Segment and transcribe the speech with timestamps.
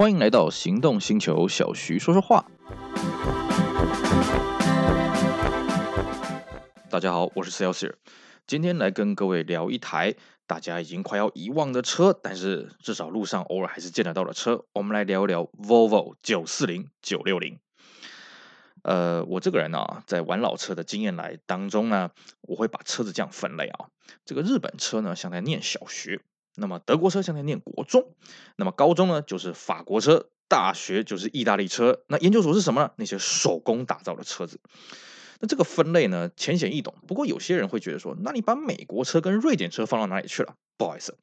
[0.00, 2.46] 欢迎来到行动星球，小徐说说话。
[6.88, 7.92] 大家好，我是 Celsius，
[8.46, 10.14] 今天来跟各位聊一台
[10.46, 14.64] 大家已经快要遗忘的车，但是至少路上偶尔还是见得到的车。
[14.72, 17.58] 我们来聊一聊 Volvo 九四零九六零。
[18.82, 23.90] 呃，我这个人啊，在玩老车的经验来当中呢，我会把车子这样分类啊。
[24.24, 26.22] 这个日本车呢，像在念小学。
[26.56, 28.14] 那么德国车现在念国中，
[28.56, 32.90] 那么高中呢就是法国车，大学就是意大利车，那研究所是什么呢？
[32.96, 34.60] 那些手工打造的车子。
[35.40, 40.54] 那这个分类呢浅显易懂，不过有些人会觉得说，那你把美国车跟瑞典车放到哪里去了？
[40.76, 41.16] 不好意思。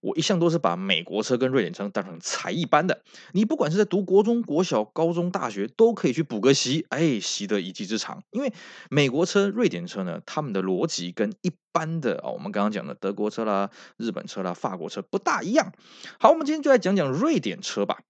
[0.00, 3.02] 我一向都是把美国车跟瑞典车当成才艺班的，
[3.32, 8.22] 你不管是在读国中、国小、高中、大学，都可以去补个习，哎，习得一技之长。
[8.30, 8.52] 因为
[8.90, 15.72] 美国车、瑞典车呢，他们的逻辑跟一般的啊，我们刚刚讲的德国车啦、日本车啦、法国车不大一样。
[16.18, 18.00] 好，我们今天就来讲讲瑞典车吧。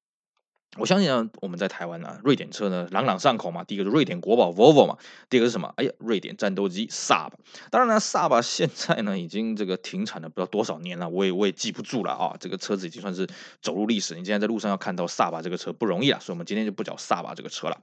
[0.79, 3.65] 我相信啊，我们在台湾呢，瑞典车呢朗朗上口嘛。
[3.65, 4.97] 第一个是瑞典国宝 Volvo 嘛，
[5.29, 5.73] 第二个是什么？
[5.77, 7.33] 哎呀，瑞典战斗机 Saab。
[7.71, 12.37] 当然呢，Saab 现在呢已经这个停产了不知道多少年了，我也我也记不住了啊。
[12.39, 13.27] 这个车子已经算是
[13.61, 14.15] 走入历史。
[14.15, 17.81] 你今天在路上要看到 Saab 这个车不容易啊，所以我们今天就不讲 Saab 这个车了。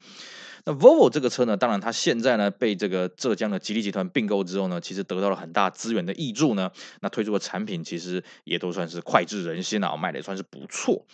[0.67, 6.71] 那 Volvo 这个车呢，当然它现在呢被这个浙江的吉利集团并购之后呢，其实得到了很大资源的挹注呢。
[7.01, 11.05] 那推出的产品其实也都算是脍炙人心啊，卖的也算是不错。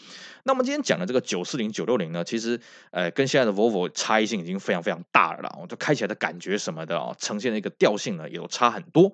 [0.44, 9.12] 那我们今天讲的这个九四零九六零呢，其实呃跟现在的 Volvo 差异性已经非常非常大了啦，就开起来的感觉什么的啊，呈现的一个调性呢也都差很多。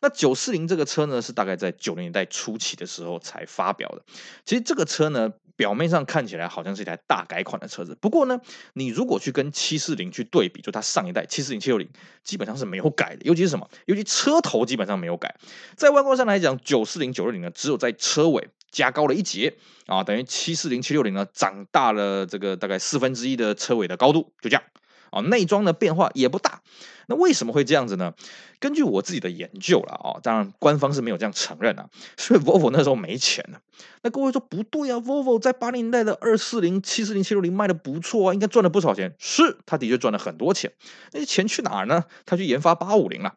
[0.00, 4.02] 那九四零这个车呢，是大概在九零年代初期的时候才发表的。
[4.44, 5.32] 其实这个车呢。
[5.58, 8.40] 表面上看起来好像是一台大改款的车子，不过呢，
[8.74, 11.88] 你如果去跟七四零去对比，就它上一代七四零七六零
[12.22, 13.68] 基本上是没有改的，尤其是什么？
[13.86, 15.34] 尤其车头基本上没有改。
[15.74, 24.62] 在外观上来讲，九四零九六零呢，只有在车尾加高了一截啊，等于七四零七六零呢长大了这个大概四分之一的车尾的高度，就这样
[25.10, 26.62] 啊，内装的变化也不大。
[27.08, 28.12] 那为什么会这样子呢？
[28.60, 33.60] 根据我自己的研究了啊，当然官方是没有这样承认啊，所以 Volvo 那时候没钱了。
[34.02, 39.14] 那各位说不对啊，Volvo 在八零年代的二四零、七四零、七六零卖的不错啊，应该赚了不少钱。
[39.18, 40.72] 是，他的确赚了很多钱。
[41.12, 42.04] 那些钱去哪儿呢？
[42.26, 43.34] 他去研发八五零了。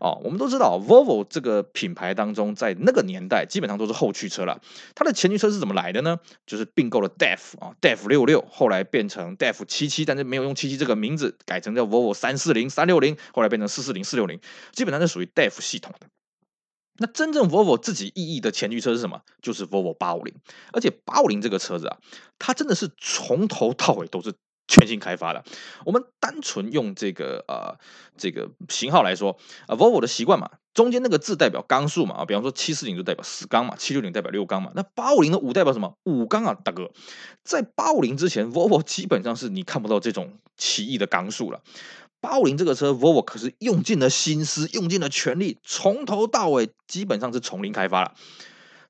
[0.00, 4.60] 哦，我们都知道 Volvo 这个品牌当中，在那个年代基本上都是后驱车了。
[4.94, 6.18] 它的前驱车是怎么来的呢？
[6.46, 13.13] 就是并购了 DEF 啊，DEF 六六，后来变成 DEF 七七，但是没有用七七这个名字，改成叫 Volvo 三四零、三六零。
[13.32, 14.40] 后来变成四四零四六零，
[14.72, 16.06] 基本上是属于 DEF 系统的。
[16.96, 19.22] 那真正 Volvo 自己意义的前驱车是什么？
[19.42, 20.32] 就是 Volvo 八五零。
[20.72, 21.96] 而且八五零这个车子啊，
[22.38, 24.32] 它真的是从头到尾都是
[24.68, 25.44] 全新开发的。
[25.84, 27.76] 我们单纯用这个呃
[28.16, 29.36] 这个型号来说
[29.66, 34.70] 啊，，Volvo 的习惯嘛，中间那个字代表缸数嘛啊，比方说七四零就代表四缸嘛，七六零代表六缸嘛。
[34.76, 35.96] 那八五零的五代表什么？
[36.04, 36.92] 五缸啊，大哥。
[37.42, 41.60] 在八五零之前，Volvo 基本上是你看不到这种奇异的缸数了。
[42.24, 48.14] 八五零这个车，Volvo 可是用尽了心思，用尽了全力，从头到尾基本上是从零开发了。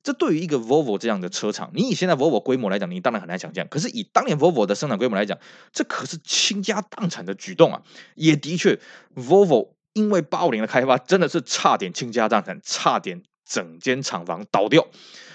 [0.05, 3.67] 这对于一个 Volvo 这样的车厂，你以现在 Volvo 规模来讲，你当然很难想象。
[3.69, 5.37] 可是以当年 Volvo 的生产规模来讲，
[5.73, 7.83] 这可是倾家荡产的举动啊！
[8.15, 8.79] 也的确
[9.17, 14.87] ，Volvo 因为八五零的开发，真的是差点倾家荡产，差点整间厂房倒掉。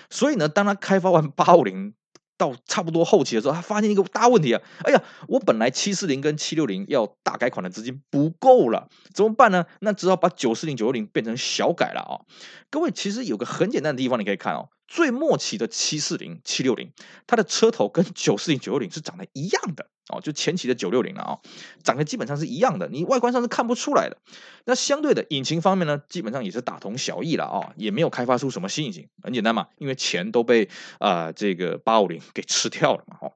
[0.10, 1.96] 所以呢，当他开发完八五零。
[2.40, 4.62] 到差不多后期的时候，他发现一个大问题啊！
[4.86, 9.66] 哎呀，我本来七四零跟七六零要大改款的资金不够了，怎么办呢？
[9.82, 12.24] 那只好把九四零九六零变成小改了啊！
[12.72, 14.70] 各位，其实有个很简单的地方，你可以看哦。
[14.90, 16.92] 最末期的七四零、七六零，
[17.28, 21.38] 它的车头跟九四零、九六零是长得一样的哦，就前期的九六零了啊，
[21.84, 24.18] 长得基本上是一样的，你外观上是看不出来的。
[24.66, 30.68] 那相对的引擎方面呢，基本上也是大同小异了啊，也没有开发出什么新引擎，很简单嘛，因为钱都被
[30.98, 33.34] 啊、这个八五零给吃掉了嘛，哦。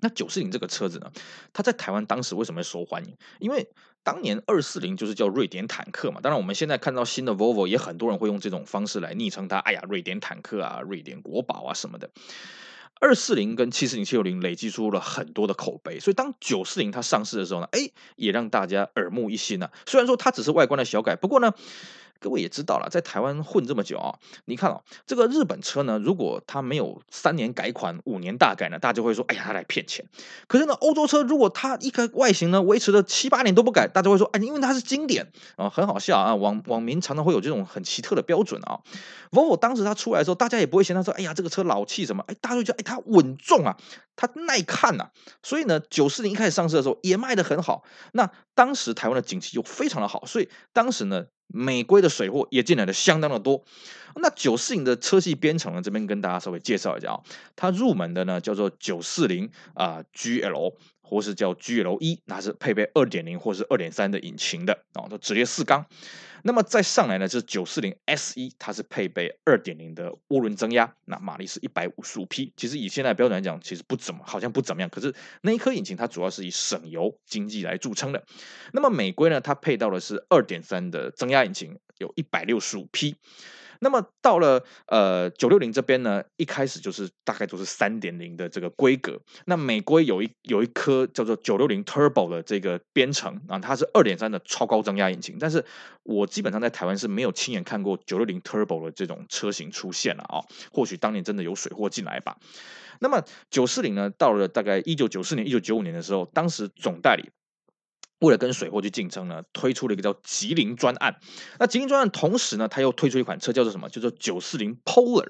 [0.00, 1.10] 那九四零这个车子呢，
[1.52, 3.16] 它在台湾当时为什么会受欢迎？
[3.38, 3.68] 因为
[4.02, 6.20] 当年二四零就是叫瑞典坦克嘛。
[6.20, 9.58] 当然，我们现在看到新的 Volvo 也很多人会用这种方式来昵称它。
[9.58, 12.10] 哎呀，瑞典坦克啊，瑞典国宝啊什么的。
[13.00, 19.70] 二四零跟七四零、七六零累积出了很多的口碑，所以当九四零它上市的时候呢，哎，也让大家耳目一新啊。
[19.86, 21.52] 虽然说它只是外观的小改，不过呢。
[22.20, 30.04] 各位也知道了，在台湾混这么久啊，你看哦，这个日本车呢，如果它没有三年改款、五年大改呢，大家就会说，哎呀，他来骗钱。
[30.46, 36.34] 可是呢，欧洲车如果它一个外形呢维持了七八年都不改，大家会说，哎，因为它是经典啊，很好笑啊。
[36.34, 38.80] 网网民常常会有这种很奇特的标准啊。
[39.30, 43.76] Volvo 当时它出来的时候，大家也不会嫌它说，哎呀，这个车老气什么，哎，大家会觉得，哎，它稳重啊，
[44.16, 45.10] 它耐看呐、
[45.42, 47.84] 所以呢，九四零一开始上市的时候也卖得很好。
[48.12, 51.26] 那当时台湾的景气又非常的好，所以当时呢。
[51.48, 53.62] 美规的水货也进来的相当的多。
[54.16, 57.20] 那九四零的车系编程呢，这边跟大家稍微介绍一下啊，
[57.54, 60.74] 它入门的呢叫做九四零啊 GL。
[61.08, 65.86] 或是叫 GL 一那是配备二点零或是二点三的引擎的啊，都直列四缸。
[66.42, 72.52] 那么再上来呢，就是九四零 S 一它是配备二点零的涡轮增压，那马力是一百五十五匹。
[72.56, 74.90] 其实以现在标准来讲，其实不怎么，好像不怎么样。
[74.90, 78.24] 可是那一颗引擎它主要是以省油经济来著称的。
[78.72, 83.16] 那么美规呢，它配到的是二点三的增压引擎，有一百六十五匹。
[83.80, 89.20] 那么到了呃九六零这边呢，一开始就是大概都是三点零的这个规格。
[89.44, 95.36] 那美规有一有一颗叫做九六零 Turbo 的这个编程啊，它是二点三的超高增压引擎。
[95.38, 95.64] 但是
[96.02, 100.40] 我基本上在台湾是没有亲眼看过九六零 Turbo 的这种车型出现了啊。
[100.72, 102.36] 或许当年真的有水货进来吧。
[103.00, 107.30] 那么九四零呢，到了大概一九九四年、一九九五年的时候，当时总代理。
[108.20, 111.16] 为了跟水货去竞争呢，推出了一个叫吉林专案。
[111.58, 113.88] 那吉林专案同时呢，他又推出一款车叫做什么？
[113.88, 115.28] 叫做九四零 Polar。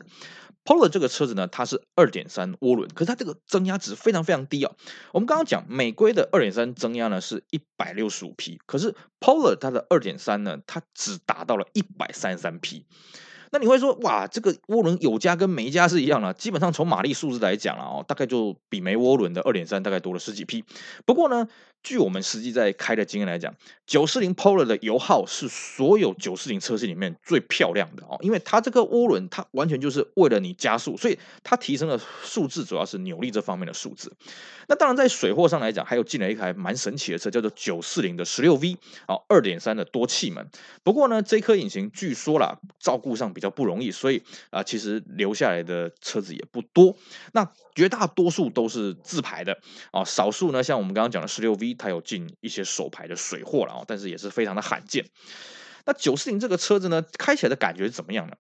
[0.65, 4.75] Polar 这个车子呢，它是二点三涡轮，可是它这个增压值非常非常低哦。
[5.13, 12.85] 我们刚刚讲美规的二点三增压呢是一百六十五匹，可是 Polar 它的二点三呢，它只达到了一百三十三匹。
[13.53, 20.65] 那你会说，哇，这个涡轮有加跟没加是一样的，基本上从马力数字来讲了哦，大概就比没涡轮的二点三大概多了十几匹。
[21.07, 21.47] 不过呢，
[21.87, 23.55] 据我们实际在开的经验来讲，
[23.87, 34.13] 九四零 Polar 的油耗是所有九四零车系里面最漂亮的哦，因为它这个涡轮它完全就是为了你加速，所以它提升的数字主要是扭力这方面的数字。
[34.67, 40.51] 那当然在水货上来讲，还有进来一台蛮神奇的车，叫做九四零的十六 V 啊，二点三的多气门。
[40.83, 46.97] 不过呢，这颗引擎据说啦，照顾上比较不容易，所以啊、其实留下来的车子也不多。
[47.31, 49.57] 那绝大多数都是自排的
[49.93, 55.05] 啊，少数呢，像我们刚刚讲的十六 V，它有进一些手牌的水货了啊，但是也是非常的罕见。
[55.85, 58.37] 那九四零这个车子呢，开起来的感觉是怎么样呢？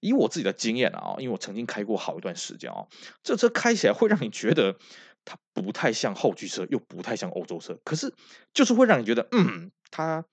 [0.00, 2.86] 以我自己的经验啊，因为我曾经开过好一段时间啊，
[3.22, 4.76] 这车开起来会让你觉得
[5.24, 8.12] 它不太像后驱车，又不太像欧洲车，可是
[8.52, 10.24] 就是会让你觉得，嗯，它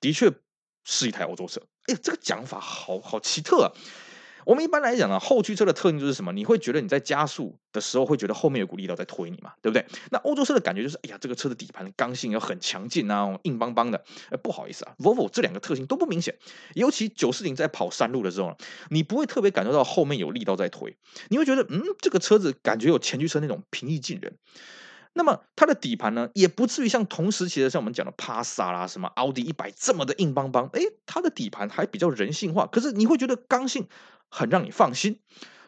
[0.00, 0.32] 的确
[0.84, 1.60] 是一台欧洲车。
[1.88, 3.68] 哎，这个讲法好好奇特啊。
[4.46, 6.32] 我们一般来讲呢，后驱车的特性就是什么？
[6.32, 9.84] 你会觉得你在加速的时候会觉得后面有股力道在推你嘛，对不对？
[10.10, 14.04] 那欧洲车的感觉就是，哎呀，这个车的底盘刚性要很强劲啊，硬邦邦的。
[14.30, 16.36] 呃，不好意思啊，Volvo 这两个特性都不明显。
[16.74, 18.56] 尤其九四零在跑山路的时候，
[18.90, 20.96] 你不会特别感受到后面有力道在推，
[21.28, 24.36] 你会觉得，嗯，这个车子感觉有前驱车那种平易近人。
[25.14, 30.68] 那么它的底盘呢，也不至于像同时期的像我们讲的帕萨啦、什么奥迪一百这么的硬邦邦。
[30.72, 33.88] 哎，它的底盘还比较人性化，可是你会觉得刚性
[34.28, 35.20] 很让你放心。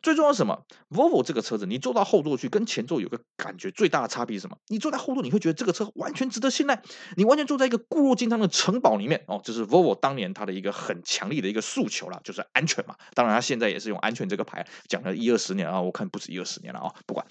[0.07, 4.57] 最重要是什么？Volvo 这个车子，你坐到后座去，跟前座有个感觉最大的差别是什么？
[4.69, 6.81] 你坐在后座，你会觉得这个车完全值得信赖，
[7.17, 9.41] 你完全坐在一个固若金汤的城堡里面哦。
[9.43, 12.95] 这是 Volvo 当年它的一个很强力的一个诉求了，就是安全嘛。
[13.15, 16.95] 当然，它现在也是用安全这个牌讲了一二十年啊，我看不止一二十年了啊。
[17.05, 17.27] 不管，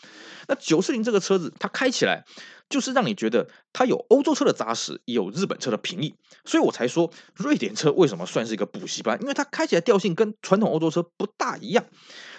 [0.49, 2.25] 那九四零这个车子，它开起来
[2.69, 11.85] 就是让你觉得它有欧洲车的扎实，也有日本车的平易，所以我才说瑞典车为什么算是一个补习班，因为它开起来调性跟传统欧洲车不大一样。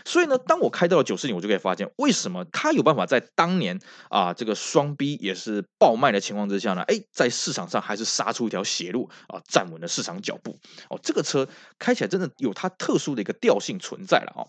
[0.05, 10.59] 所以呢，当我开到了九四年，我就可以发现为什么它有办法在当年啊这个双 B 也是爆卖的情况之下呢，哎，在市场上还是杀出一条血路啊，站稳了市场脚步。
[10.91, 11.49] 哦，这个车
[11.81, 14.47] 开起来真的有它特殊的一个调性存在了哦。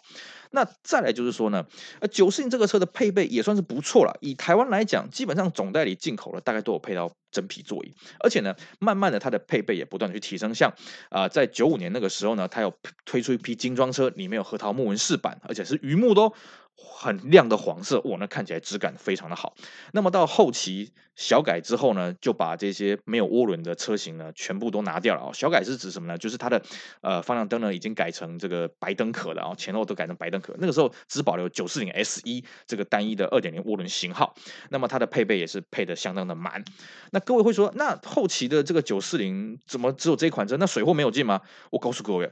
[0.52, 1.66] 那再来就是说呢，
[2.00, 4.18] 呃，九四零这个车的配备也算是不错了。
[4.22, 10.56] 以台湾来讲，基本上总代理进口了大概都有配到真皮座椅，而且呢，慢慢的它的配备也不断的去提升。
[10.56, 10.74] 像
[11.10, 12.74] 啊、在九五年那个时候呢，它有
[13.06, 16.34] 推出一批精装车，里面有核桃木纹饰板，而且是榆木的哦。
[16.78, 19.56] 很亮的黄色，哇，那看起来质感非常的好。
[19.94, 25.32] 那么到后期小改之后呢，就把这些没有涡轮的车型呢，全部都拿掉了啊。
[25.34, 26.18] 小改是指什么呢？
[26.18, 26.62] 就是它的
[27.02, 30.56] 呃方向灯呢，已经改成这个白灯壳了啊，前后都改成白灯壳。
[30.60, 34.36] 那个时候只保留九四零 S 一这个单一的二点零涡轮型号。
[34.70, 36.64] 那么它的配备也是配得相当的满。
[37.12, 40.56] 那各位会说，那后期的这个九四零怎么只有这一款车？
[40.58, 41.42] 那水货没有进吗？
[41.72, 42.32] 我告诉各位，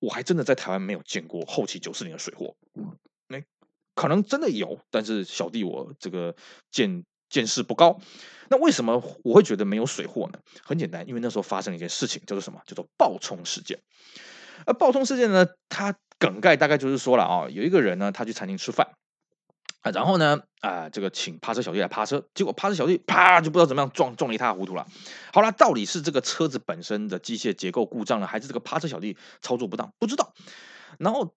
[0.00, 2.54] 我还真的在台湾没有见过后期九四零的水货。
[3.96, 6.36] 可能真的有，但是小弟我这个
[6.70, 7.98] 见见识不高。
[8.48, 10.38] 那为什么我会觉得没有水货呢？
[10.62, 12.60] 很简单，因为那时候发生了一件事情，叫做什么？
[12.66, 13.80] 叫做爆冲事件。
[14.66, 18.90] 而爆冲事件呢，它梗概大概就是说了啊，有一个人呢，他去餐厅吃饭
[19.80, 24.86] 啊，然后呢啊，这个请趴车小弟来趴车，结果趴车小弟啪就不知道怎么样撞撞了一塌糊涂了。
[25.32, 29.90] 好了，到底是这个车子本身的机械结构故障了，还是这个趴车小弟操作不当？
[29.98, 30.34] 不知道。
[30.98, 31.34] 然后。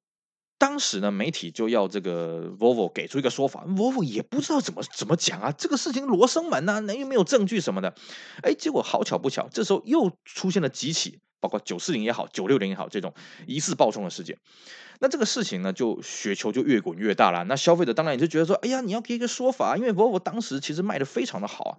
[0.59, 7.95] 当时呢，媒体就要这个 Volvo 给出一个说法，Volvo 也不知道怎么怎么讲啊，这个事情罗生门呐，那又没有证据什么的，
[8.43, 13.13] 哎，结果好巧不巧，这时候又出现了几起包括九四零也好，九六零也好，这种
[13.47, 14.37] 疑似爆冲的事件。
[14.99, 17.45] 那这个事情呢，就雪球就越滚越大了。
[17.45, 21.77] 那消费者当然也就觉得说，哎呀，你要给一个说法，因为 Volvo 当时其实卖的非常的好啊。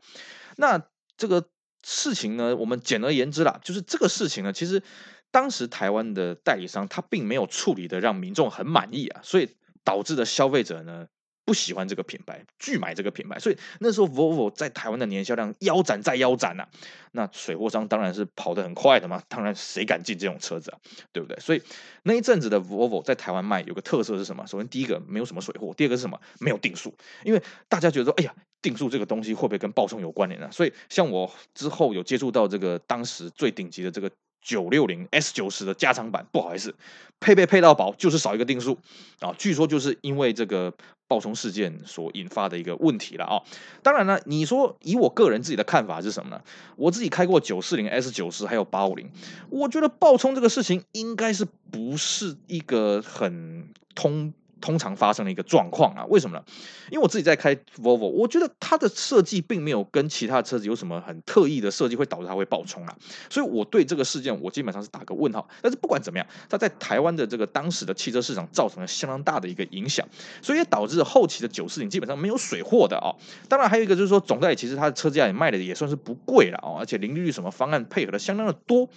[0.57, 0.83] 那
[1.19, 1.45] 这个
[1.85, 4.83] 事情呢，我们简而言之啦，就是这个事情呢，其实
[5.31, 9.49] 当时台湾的代理商他并没有处理的让民众很满意啊，所以
[9.85, 11.07] 导致的消费者呢。
[11.43, 16.69] 不喜欢这个品牌，拒买这个品牌，所以那时候 Volvo 在台湾的年销量腰斩再腰斩呐、啊。
[17.11, 20.79] 那水货商当然是跑得很快的嘛，当然谁敢进这种车子啊，
[21.11, 21.37] 对不对？
[21.41, 21.63] 所以
[22.05, 24.47] 那一阵子的 Volvo 在台湾卖有个特色是什么？
[24.47, 26.21] 首先第一个没有什么水货，第二个是什么？
[26.39, 26.95] 没有定速，
[27.25, 28.33] 因为大家觉得说，哎呀，
[28.63, 30.53] 定速这个东西会不会跟爆冲有关联呢、啊？
[30.53, 34.09] 所以像我之后有接触到这个当时最顶级的这个。
[34.41, 36.75] 九六零 S 九十的加长版，不好意思，
[37.21, 38.79] 配备配到宝，就是少一个定速
[39.21, 39.35] 啊。
[39.39, 40.73] 据说就是因为这个
[41.07, 43.43] 爆冲事件所引发的一个问题了啊。
[43.83, 46.43] 当然了，你说以我个人自己的看法是什么呢？
[46.77, 49.11] 我自己开过九四零 S 九十还有八五零，
[49.51, 54.33] 我觉得爆冲这个事情应该是不是一个很通。
[54.61, 56.45] 通常发生的一个状况啊，为什么呢？
[56.91, 62.97] 因为我自己在开 Volvo，我觉得它的设计并没有跟其他车子有什么很特异的设计，会导致它会爆冲啊。
[63.29, 65.49] 所以我对这个事件，我基本上是打个问号。
[65.63, 70.07] 但是不管怎么样，它在台湾的这个当时的汽车市场造成了相当大的一个影响，
[70.43, 73.15] 所以也导致后期的九四零基本上没有水货的啊。
[73.49, 78.89] 当然还有一个就是说，总代理其实它的车价也卖的也算是不贵了啊，而且零利率什么方案配合的相当的多。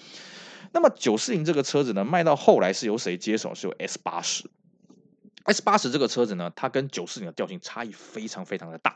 [0.71, 3.53] 那么九四零这个车子呢，卖到后来是由谁接手？
[3.53, 4.49] 是由 S 八十。
[5.43, 8.95] S 八十这个车子呢，它跟九四零的调性差异非常非常的大。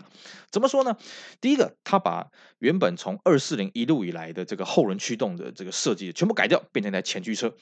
[0.50, 0.98] 怎么说呢？
[1.42, 7.54] 第一个，它把原本从二四零一路以来的这个后轮驱动的这个设计全部改掉，变成一台前驱车。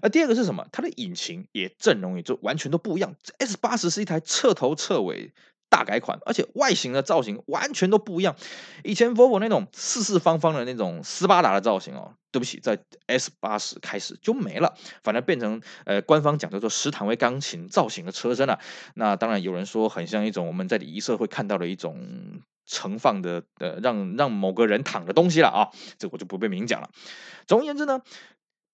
[0.00, 0.66] 而第二个是什么？
[0.72, 3.14] 它的引擎也阵容也就完全都不一样。
[3.38, 5.32] S 八十是一台彻头彻尾。
[5.72, 8.36] 大改款，而且外形的造型完全都不一样。
[8.84, 18.60] 以前 Volvo 那种四四方方的那种斯巴达的造型哦，对不起，在 S 八十开始就没了，反而变成呃官方讲叫做石坦威钢琴造型的车身了。
[18.94, 21.96] 那当然有人说很像一种我们在礼仪社会看到的一种
[22.66, 26.90] 盛放的呃让让某个人躺的东西了啊，这我就不被明讲了。
[27.46, 28.02] 总而言之呢。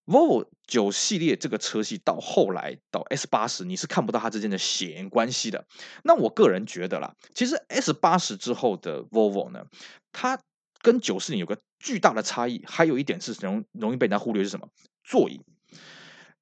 [0.08, 5.66] Volvo 九系列这个车系到后来到 S 八十，你是看不到它之间的血缘关系的。
[6.02, 9.66] 那我个人觉得啦，其实 S 八十之后的 Volvo 呢，
[10.10, 10.40] 它
[10.80, 14.68] 跟九四零有个巨大的差异，还有一点是容容易被人家忽略是什么？
[15.04, 15.42] 座椅。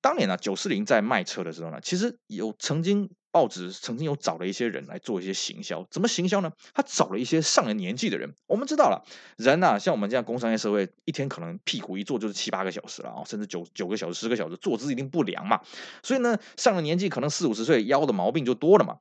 [0.01, 3.11] 当年呢，九四零在卖车的时候呢，其实有曾经。
[3.37, 6.51] 报纸曾经有找了一些人来做一些行销，怎么行销呢？
[6.73, 8.33] 他找了一些上了年纪的人。
[8.47, 9.05] 我们知道了，
[9.37, 15.61] 人呐、啊，像我们这样工商业社会，一天可能屁股一坐就是七八个小时了啊，甚至九九个小时、十个小时，坐姿一定不良嘛。
[16.03, 18.97] 所以呢，上了年纪，可能四五十岁，腰的毛病就多了嘛。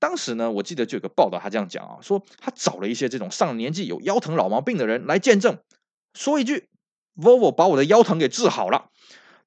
[0.00, 5.58] 当时呢，我记得就有个报道，他这样讲啊，说他找了一些这种上了年纪、有腰疼老毛病的人来见证，
[6.12, 6.68] 说一句
[7.14, 8.90] ：“Volvo 把我的腰疼给治好了。”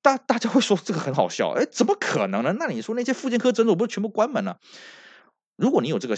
[0.03, 2.53] 大大家会说这个很好笑，哎，怎么可能呢？
[2.59, 4.59] 那你说那些复健科诊所不是全部关门了？
[5.55, 6.15] 如果你有这个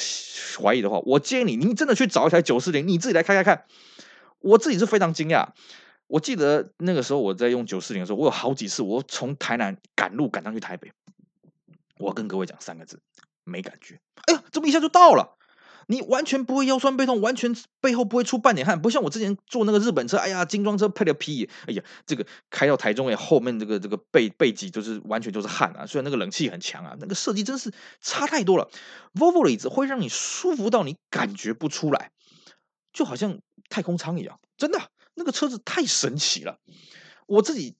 [0.59, 3.65] 怀疑的话，我建议你，你真的去找一台九四零，你自己来开开看。
[4.39, 5.49] 我自己是非常惊讶，
[6.07, 10.91] 我记得那个时候我在用九四零的时候，我有好几次我从台南赶路赶上去台北，
[11.99, 12.99] 我跟各位讲三个字，
[13.43, 13.99] 没感觉。
[14.25, 15.37] 哎呀，这么一下就到了。
[15.87, 28.69] 你完全不会腰酸背痛，完全背后不会出半点汗，不像我之前坐那个日本车，哎呀，精装车配了皮，哎呀，这个开到台中也后面这个这个背背脊就是完全就是汗啊，虽然那个冷气很强啊，那个设计真是差太多了。
[29.13, 32.11] Volvo 的椅子会让你舒服到你感觉不出来，
[32.91, 33.39] 就好像
[33.69, 34.79] 太空舱一样，真的，
[35.13, 36.59] 那个车子太神奇了。
[37.27, 37.75] 我自己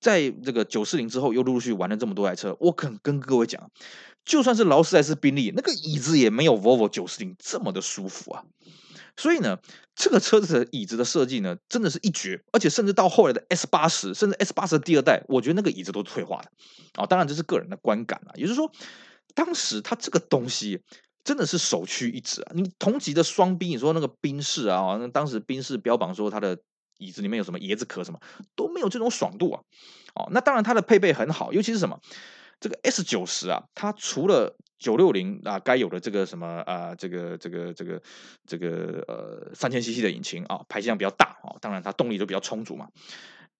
[0.00, 3.70] 在这个九四零之后又陆陆续续玩了这么多台车，我肯跟各位讲。
[4.24, 8.44] 就算是劳斯莱斯宾利，那个椅子也没有 Volvo 九四零这么的舒服啊。
[9.16, 9.58] 所以呢，
[9.96, 12.40] 这个车子的椅子的设计呢，真的是一绝。
[12.52, 16.50] 而且甚至到后来的 S 八十，甚至 S 八十的第二代，我觉得那个椅子都退化的
[16.94, 17.04] 啊。
[17.04, 18.30] 当然这是个人的观感啊。
[18.36, 18.70] 也就是说，
[19.34, 20.80] 当时它这个东西
[21.24, 22.52] 真的是首屈一指啊。
[22.54, 26.56] 你同级的双宾，你说那个宾士啊，那当时宾士标榜说它的
[26.98, 28.20] 椅子里面有什么椰子壳什么，
[28.54, 29.62] 都没有这种爽度啊。
[30.14, 31.98] 哦，那当然它的配备很好，尤其是什么？
[32.60, 38.02] 这个 S 九十啊，它除了九六零啊该有的这个什么啊，这个这个这个
[38.46, 42.88] 这个呃三千 CC 的引擎啊，排气量比较大啊，当然它动力都比较充足嘛。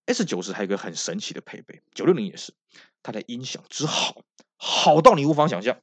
[0.06, 2.54] S 九十还有一个很神奇的配备，九六零也是，
[3.02, 4.22] 它的音响之好，
[4.56, 5.76] 好到你无法想象。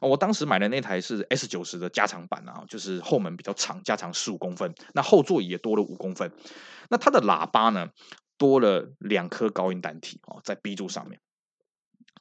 [0.00, 6.30] 我当时买的那台是 S 九十的加长版啊，就是后门比较长，加长十五公分，那后座椅也多了五公分。
[6.88, 7.88] 那它的喇叭呢，
[8.38, 11.18] 多了两颗高音单体啊，在 B 柱上面。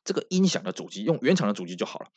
[0.04, 2.08] 这个音响的主机用原厂的主机就好了，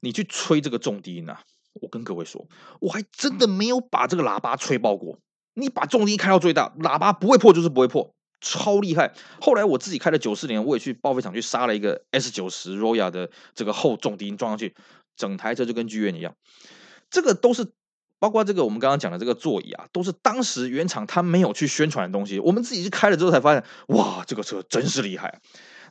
[0.00, 1.42] 你去吹这个重低音啊，
[1.74, 2.48] 我跟各位说，
[2.80, 5.18] 我还真的没有把这个喇叭吹爆过。
[5.54, 9.12] 你把重低音开到最大，喇叭不会破就是不会破，超厉害。
[9.40, 14.74] 后来我自己开了九四年，我也去报废厂去杀了一个 S 九十 Royal 的这个后重低音装上去，
[15.16, 16.34] 整台车就跟剧院一样。
[17.10, 17.72] 这个都是
[18.20, 25.40] 包括这个我们刚刚讲的这个座椅啊，都是当时原厂他没有去宣传的东西，我们自己去开了之后才发现，哇，这个车真是厉害。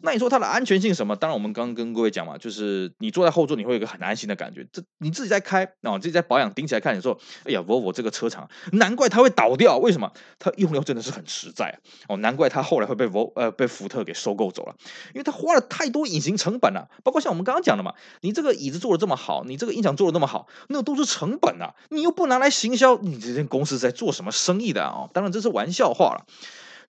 [0.01, 1.15] 那你说它的安全性什么？
[1.15, 4.68] 当然，我们刚刚跟各位讲嘛，就是你坐在后座，你会有一个很安心的感觉。
[4.72, 9.77] 这你自己在开啊，自己在保养，顶起来看，你说，哎呀，Volvo 这个车厂，难怪它会倒掉。
[9.77, 10.12] 为什么？
[10.39, 14.75] 它用料真的是很实在哦，难怪它后来会被沃呃被福特给收购走了，
[15.13, 16.89] 因为它花了太多隐形成本了。
[17.03, 25.10] 包括像我们刚刚讲的嘛，你这个椅子做的这么好，你这个音响做的那么好，那都是成本啊，你又不拿来行销，你这间公司在做什么生意的啊？
[25.13, 26.25] 当然这是玩笑话了。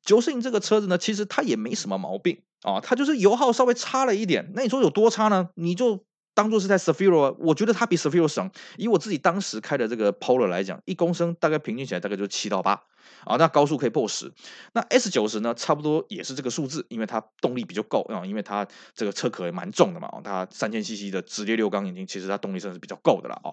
[0.02, 4.52] 九四零这个车子呢，其实它也没什么毛病啊，它就是油耗稍微差了一点。
[4.54, 5.48] 那你说有多差呢？
[5.54, 8.50] 你就当做是在 Cefiro，我觉得它比 Sefiro 省。
[8.76, 12.72] 以我自己当时开的这个 Polo 来讲，一公升大概平均起来大概就七到八
[13.24, 14.32] 啊，那高速可以破十。
[14.72, 23.52] 那 S 九十呢，差不多也是这个数字，因为它动力比较够啊，因为它这个车壳也蛮重的嘛，它三千 CC 的直列六缸引擎，其实它动力算是比较够的了啊。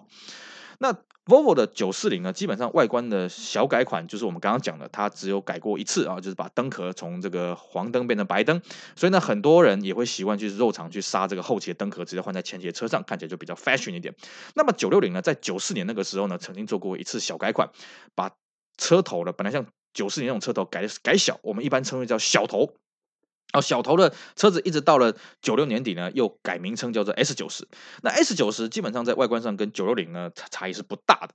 [0.78, 8.62] 那 Volvo 的九四零呢，基本上外观的小改款，就是我们刚刚讲的，它只有改过一次啊，就是把灯壳从这个黄灯变成白灯，
[8.96, 14.14] 所以呢，很多人也会习惯去肉厂去杀这个后期的灯壳，直接换在前期的车上，看起来就比较 fashion 一点。
[14.54, 17.68] 那么九六零呢，在九四年那个时候呢，曾经做过一次小改款，
[18.14, 18.30] 把
[18.78, 22.72] 车头的本来像九四年那种车头改改小，我们一般称为叫小头。
[23.52, 27.66] 哦，小头的车子一直到了九六年底呢，又改名称叫做 S 九十。
[28.02, 31.30] 那 S 九十基本上在外观上跟九六零呢差差异是不大的。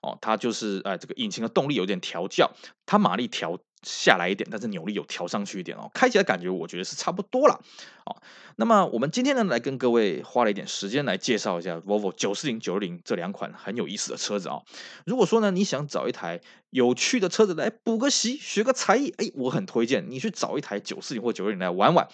[0.00, 2.50] 哦，它就是啊这个引擎的动力有点调教，
[2.86, 7.60] 它马力调下来一点，但是扭力有调上去一点哦，开起来感觉我觉得是差不多了。
[8.04, 8.16] 哦，
[8.56, 14.62] 那么我们今天呢来跟各位花了一点时间来介绍一下 Volvo 九四零、九六零这两款很有意思的车子啊。
[15.04, 22.08] 如果说呢你想找一台有趣的车子来补个习、学个才艺，哎，我很推荐你去找一台九四零或九六零来玩玩，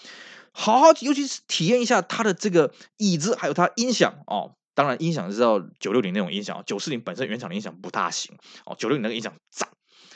[0.52, 4.54] 好好尤其是体验一下它的这个椅子，还有它音响哦。
[4.76, 8.36] 当然音响是要九六零那种音响，九四零本身原厂的音响不大行
[8.67, 9.69] 哦，九六零那个音响赞。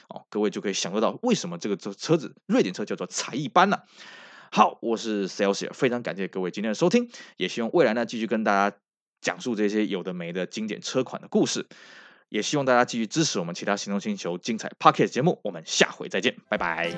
[0.09, 3.79] 哦，各位就可以享受到为什么这个车车子瑞典车叫做才艺班呢？
[4.51, 8.77] 好，我是 Celsius，非常感谢各位今天的收听，也希望未来呢继续跟大家
[9.21, 11.67] 讲述这些有的没的经典车款的故事，
[12.31, 16.91] 也希望大家继续支持我们其他行动星球精彩 Pocket 节目，我们下回再见，拜拜。